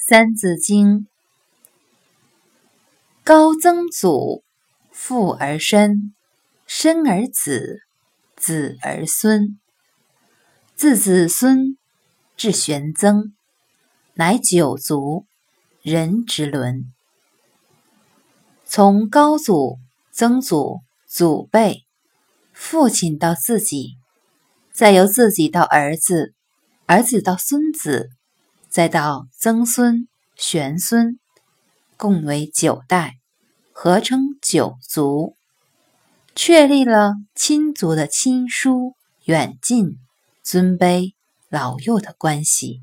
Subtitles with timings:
[0.00, 1.00] 三字经》：
[3.24, 4.42] 高曾祖，
[4.90, 6.14] 父而身，
[6.66, 7.82] 身而子，
[8.36, 9.58] 子而孙，
[10.76, 11.76] 自子孙
[12.36, 13.34] 至玄曾，
[14.14, 15.26] 乃九族，
[15.82, 16.90] 人之伦。
[18.64, 19.78] 从高祖、
[20.12, 21.84] 曾祖、祖辈、
[22.52, 23.98] 父亲到自己，
[24.72, 26.34] 再由自己到儿子，
[26.86, 28.10] 儿子到孙子。
[28.68, 31.18] 再到曾孙、玄孙，
[31.96, 33.16] 共为九代，
[33.72, 35.36] 合称九族，
[36.34, 38.94] 确立了亲族的亲疏
[39.24, 39.98] 远近、
[40.42, 41.14] 尊卑
[41.48, 42.82] 老幼的关系。